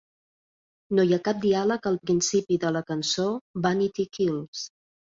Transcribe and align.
No 0.99 1.05
hi 1.09 1.13
ha 1.17 1.19
cap 1.27 1.43
diàleg 1.45 1.85
al 1.91 2.01
principi 2.09 2.59
de 2.65 2.75
la 2.79 2.85
cançó 2.91 3.31
"Vanity 3.69 4.13
Kills". 4.19 4.69